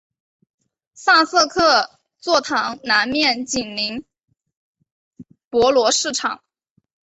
[0.95, 4.03] 萨瑟克座堂南面紧邻
[5.47, 6.43] 博罗市场。